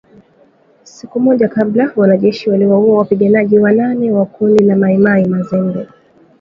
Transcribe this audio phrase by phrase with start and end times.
[0.83, 5.87] Siku moja kabla wanajeshi waliwaua wapiganaji wanane wa kundi la Mai Mai Mazembe